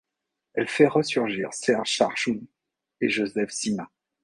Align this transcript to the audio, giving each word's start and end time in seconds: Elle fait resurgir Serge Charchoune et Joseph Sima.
Elle 0.55 0.67
fait 0.67 0.87
resurgir 0.87 1.53
Serge 1.53 1.89
Charchoune 1.91 2.47
et 3.01 3.09
Joseph 3.09 3.51
Sima. 3.51 3.87